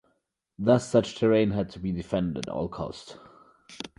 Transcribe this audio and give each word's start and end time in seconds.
Thus 0.57 0.89
such 0.89 1.13
terrain 1.19 1.51
had 1.51 1.69
to 1.73 1.79
be 1.79 1.91
defended 1.91 2.47
at 2.49 2.53
all 2.55 2.69
cost. 2.69 3.17